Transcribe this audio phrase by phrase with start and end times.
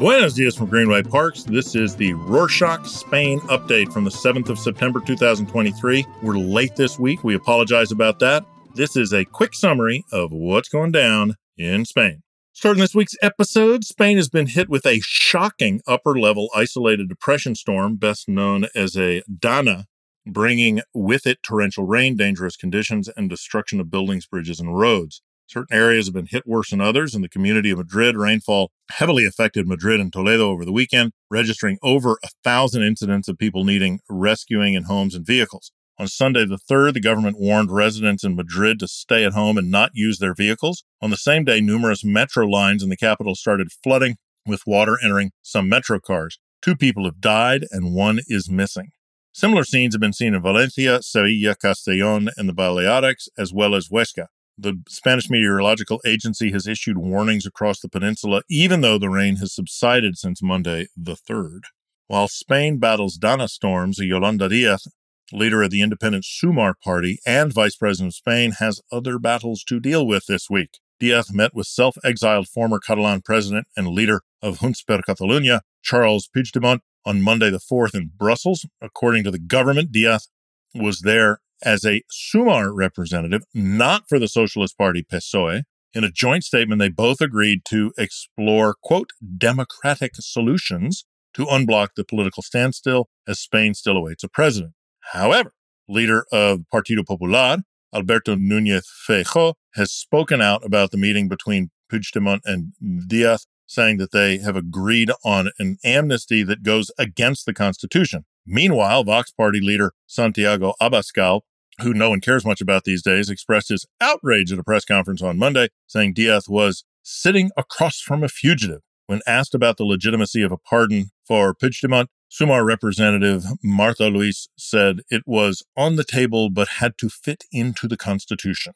[0.00, 1.42] Buenos dias from Greenway Parks.
[1.42, 6.06] This is the Rorshok Spain update from the 7th of September 2023.
[6.22, 7.22] We're late this week.
[7.22, 8.46] We apologize about that.
[8.74, 12.22] This is a quick summary of what's going down in Spain.
[12.54, 17.54] Starting this week's episode, Spain has been hit with a shocking upper level isolated depression
[17.54, 19.84] storm, best known as a Dana,
[20.24, 25.20] bringing with it torrential rain, dangerous conditions, and destruction of buildings, bridges, and roads.
[25.50, 27.12] Certain areas have been hit worse than others.
[27.12, 31.76] In the community of Madrid, rainfall heavily affected Madrid and Toledo over the weekend, registering
[31.82, 35.72] over a thousand incidents of people needing rescuing in homes and vehicles.
[35.98, 39.72] On Sunday the 3rd, the government warned residents in Madrid to stay at home and
[39.72, 40.84] not use their vehicles.
[41.02, 45.32] On the same day, numerous metro lines in the capital started flooding, with water entering
[45.42, 46.38] some metro cars.
[46.62, 48.90] Two people have died and one is missing.
[49.32, 53.88] Similar scenes have been seen in Valencia, Sevilla, Castellon, and the Balearics, as well as
[53.88, 54.26] Huesca.
[54.62, 59.54] The Spanish Meteorological Agency has issued warnings across the peninsula, even though the rain has
[59.54, 61.60] subsided since Monday, the 3rd.
[62.08, 64.86] While Spain battles Dana storms, Yolanda Diaz,
[65.32, 69.80] leader of the independent Sumar party and vice president of Spain, has other battles to
[69.80, 70.78] deal with this week.
[70.98, 76.28] Diaz met with self exiled former Catalan president and leader of Junts per Catalunya, Charles
[76.36, 78.66] Puigdemont, on Monday the 4th in Brussels.
[78.82, 80.28] According to the government, Diaz
[80.74, 85.62] was there as a Sumar representative, not for the Socialist Party PSOE.
[85.92, 91.04] In a joint statement, they both agreed to explore, quote, democratic solutions
[91.34, 94.72] to unblock the political standstill as Spain still awaits a president.
[95.12, 95.52] However,
[95.88, 97.58] leader of Partido Popular,
[97.94, 102.72] Alberto Núñez Feijóo, has spoken out about the meeting between Puigdemont and
[103.08, 108.24] Diaz, saying that they have agreed on an amnesty that goes against the Constitution.
[108.50, 111.42] Meanwhile, Vox Party leader Santiago Abascal
[111.80, 115.22] who no one cares much about these days, expressed his outrage at a press conference
[115.22, 118.80] on Monday, saying Diaz was sitting across from a fugitive.
[119.06, 125.00] When asked about the legitimacy of a pardon for Puigdemont, Sumar representative Marta Lois said
[125.10, 128.74] it was on the table but had to fit into the Constitution.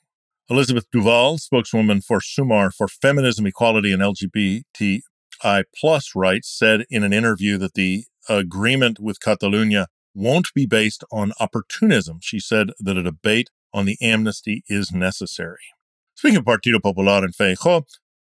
[0.50, 7.12] Elizabeth Duval, spokeswoman for Sumar for Feminism, Equality, and LGBTI plus rights, said in an
[7.12, 12.18] interview that the agreement with Catalonia won't be based on opportunism.
[12.22, 15.64] She said that a debate on the amnesty is necessary.
[16.14, 17.84] Speaking of Partido Popular and Feijóo,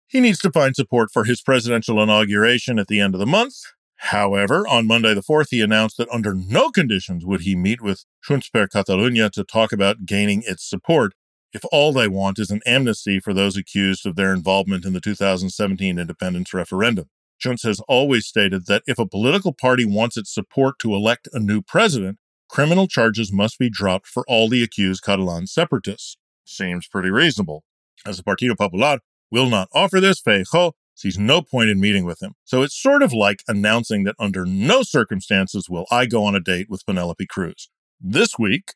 [0.06, 3.54] he needs to find support for his presidential inauguration at the end of the month.
[3.96, 8.04] However, on Monday the 4th, he announced that under no conditions would he meet with
[8.26, 11.14] Junts per Catalunya to talk about gaining its support
[11.52, 15.00] if all they want is an amnesty for those accused of their involvement in the
[15.00, 17.06] 2017 independence referendum.
[17.44, 21.60] Has always stated that if a political party wants its support to elect a new
[21.60, 22.16] president,
[22.48, 26.16] criminal charges must be dropped for all the accused Catalan separatists.
[26.46, 27.62] Seems pretty reasonable.
[28.06, 29.00] As the Partido Popular
[29.30, 32.32] will not offer this, Feijóo sees no point in meeting with him.
[32.44, 36.40] So it's sort of like announcing that under no circumstances will I go on a
[36.40, 37.68] date with Penelope Cruz.
[38.00, 38.72] This week,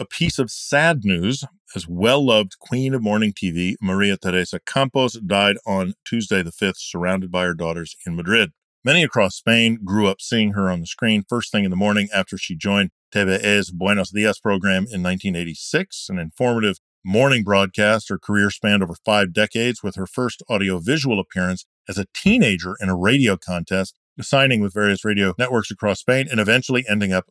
[0.00, 1.44] a piece of sad news
[1.76, 6.78] as well loved queen of morning TV, Maria Teresa Campos, died on Tuesday the 5th,
[6.78, 8.52] surrounded by her daughters in Madrid.
[8.82, 12.08] Many across Spain grew up seeing her on the screen first thing in the morning
[12.14, 18.08] after she joined TVE's Buenos Dias program in 1986, an informative morning broadcast.
[18.08, 22.88] Her career spanned over five decades, with her first audiovisual appearance as a teenager in
[22.88, 27.26] a radio contest, signing with various radio networks across Spain, and eventually ending up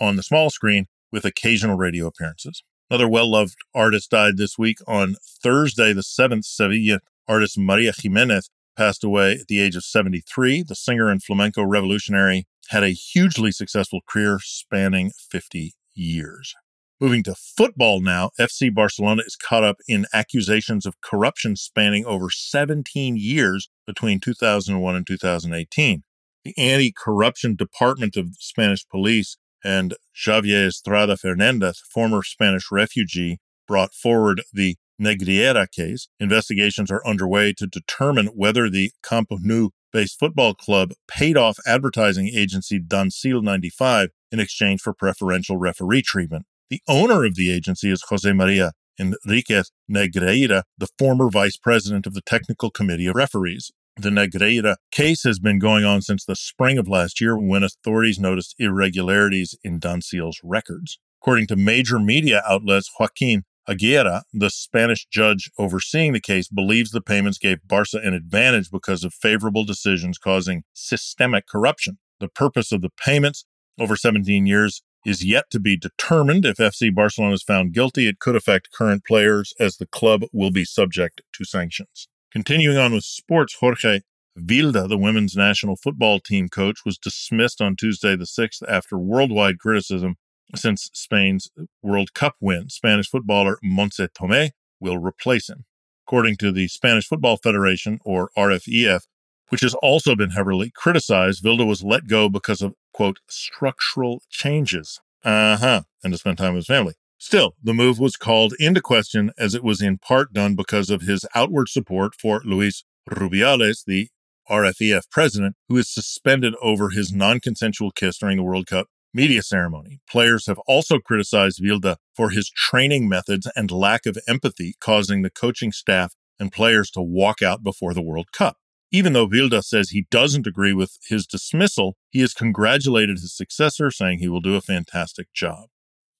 [0.00, 2.62] on the small screen with occasional radio appearances.
[2.90, 6.44] Another well loved artist died this week on Thursday, the 7th.
[6.44, 10.62] Sevilla artist Maria Jimenez passed away at the age of 73.
[10.62, 16.54] The singer and flamenco revolutionary had a hugely successful career spanning 50 years.
[17.00, 22.30] Moving to football now, FC Barcelona is caught up in accusations of corruption spanning over
[22.30, 26.02] 17 years between 2001 and 2018.
[26.44, 33.92] The anti corruption department of Spanish police and Javier Estrada Fernandez, former Spanish refugee, brought
[33.92, 36.06] forward the Negreira case.
[36.20, 42.28] Investigations are underway to determine whether the Camp Nou based football club paid off advertising
[42.28, 46.46] agency Dasnil 95 in exchange for preferential referee treatment.
[46.70, 52.14] The owner of the agency is Jose Maria Enriquez Negreira, the former vice president of
[52.14, 53.72] the technical committee of referees.
[53.98, 58.18] The Negreira case has been going on since the spring of last year when authorities
[58.18, 60.98] noticed irregularities in Dasnil's records.
[61.22, 67.00] According to major media outlets, Joaquin Aguirre, the Spanish judge overseeing the case, believes the
[67.00, 71.96] payments gave Barca an advantage because of favorable decisions causing systemic corruption.
[72.20, 73.46] The purpose of the payments
[73.80, 76.44] over 17 years is yet to be determined.
[76.44, 80.50] If FC Barcelona is found guilty, it could affect current players as the club will
[80.50, 82.08] be subject to sanctions.
[82.36, 84.00] Continuing on with sports, Jorge
[84.38, 89.58] Vilda, the women's national football team coach, was dismissed on Tuesday the 6th after worldwide
[89.58, 90.16] criticism
[90.54, 91.48] since Spain's
[91.82, 92.68] World Cup win.
[92.68, 94.50] Spanish footballer Montse Tomé
[94.80, 95.64] will replace him.
[96.06, 99.04] According to the Spanish Football Federation, or RFEF,
[99.48, 105.00] which has also been heavily criticized, Vilda was let go because of, quote, structural changes.
[105.24, 105.82] Uh huh.
[106.04, 106.96] And to spend time with his family.
[107.18, 111.02] Still, the move was called into question as it was in part done because of
[111.02, 114.08] his outward support for Luis Rubiales, the
[114.50, 119.42] RFEF president, who is suspended over his non consensual kiss during the World Cup media
[119.42, 120.00] ceremony.
[120.08, 125.30] Players have also criticized Vilda for his training methods and lack of empathy, causing the
[125.30, 128.58] coaching staff and players to walk out before the World Cup.
[128.92, 133.90] Even though Vilda says he doesn't agree with his dismissal, he has congratulated his successor,
[133.90, 135.66] saying he will do a fantastic job.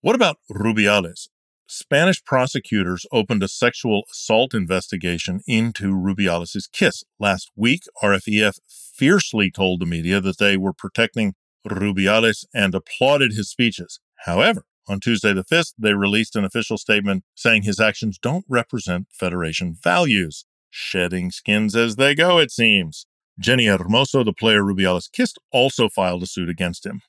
[0.03, 1.29] What about Rubiales?
[1.67, 7.03] Spanish prosecutors opened a sexual assault investigation into Rubiales' kiss.
[7.19, 11.35] Last week, RFEF fiercely told the media that they were protecting
[11.67, 13.99] Rubiales and applauded his speeches.
[14.27, 19.09] However, on Tuesday the 5th, they released an official statement saying his actions don't represent
[19.11, 20.45] Federation values.
[20.71, 23.07] Shedding skins as they go, it seems.
[23.43, 27.01] Jenni Hermoso, the player Rubiales kissed, also filed a suit against him.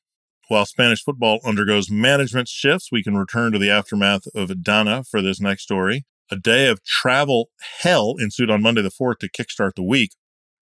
[0.49, 5.21] While Spanish football undergoes management shifts, we can return to the aftermath of Dana for
[5.21, 6.05] this next story.
[6.31, 7.49] A day of travel
[7.79, 10.11] hell ensued on Monday the 4th to kickstart the week.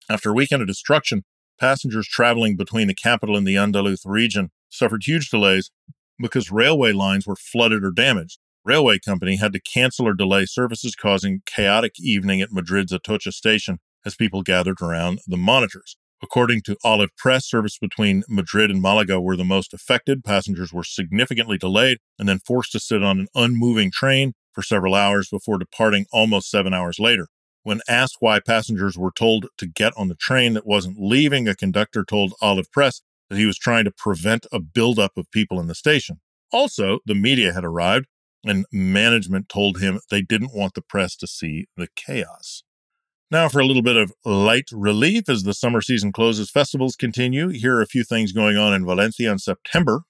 [0.10, 1.24] After a weekend of destruction,
[1.60, 5.70] passengers traveling between the capital and the Andalus region suffered huge delays
[6.18, 8.40] because railway lines were flooded or damaged.
[8.64, 13.80] Railway company had to cancel or delay services, causing chaotic evening at Madrid's Atocha station
[14.06, 15.98] as people gathered around the monitors.
[16.24, 20.24] According to Olive Press, service between Madrid and Malaga were the most affected.
[20.24, 24.96] Passengers were significantly delayed and then forced to sit on an unmoving train for several
[24.96, 27.28] hours before departing almost seven hours later.
[27.64, 31.56] When asked why passengers were told to get on the train that wasn't leaving, a
[31.56, 35.68] conductor told Olive Press that he was trying to prevent a buildup of people in
[35.68, 36.22] the station.
[36.54, 38.06] Also, the media had arrived,
[38.46, 42.64] and management told him they didn't want the press to see the chaos.
[43.34, 47.50] Now, for a little bit of light relief as the summer season closes, festivals continue.
[47.50, 50.04] Here are a few things going on in Valencia in September.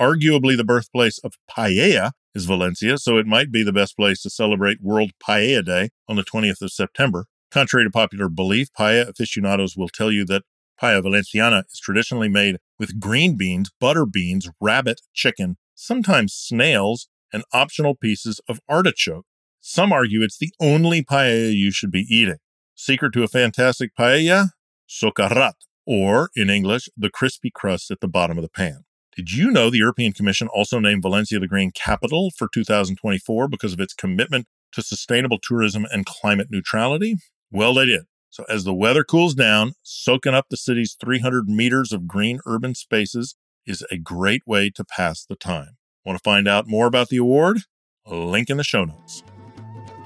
[0.00, 4.28] Arguably, the birthplace of paella is Valencia, so it might be the best place to
[4.28, 7.26] celebrate World Paella Day on the 20th of September.
[7.52, 10.42] Contrary to popular belief, paella aficionados will tell you that
[10.82, 17.44] paella valenciana is traditionally made with green beans, butter beans, rabbit, chicken, sometimes snails, and
[17.52, 19.26] optional pieces of artichoke.
[19.60, 22.38] Some argue it's the only paella you should be eating.
[22.74, 24.50] Secret to a fantastic paella?
[24.88, 25.54] Socarrat,
[25.86, 28.84] or in English, the crispy crust at the bottom of the pan.
[29.16, 33.72] Did you know the European Commission also named Valencia the Green Capital for 2024 because
[33.72, 37.18] of its commitment to sustainable tourism and climate neutrality?
[37.50, 38.06] Well, they did.
[38.30, 42.74] So, as the weather cools down, soaking up the city's 300 meters of green urban
[42.74, 45.76] spaces is a great way to pass the time.
[46.04, 47.58] Want to find out more about the award?
[48.04, 49.22] Link in the show notes.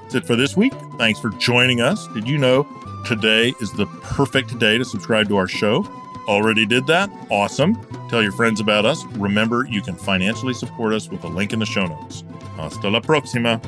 [0.09, 0.73] That's it for this week.
[0.97, 2.07] Thanks for joining us.
[2.07, 2.65] Did you know
[3.05, 5.85] today is the perfect day to subscribe to our show?
[6.27, 7.11] Already did that?
[7.29, 7.75] Awesome.
[8.09, 9.05] Tell your friends about us.
[9.17, 12.23] Remember, you can financially support us with a link in the show notes.
[12.57, 13.61] Hasta la próxima.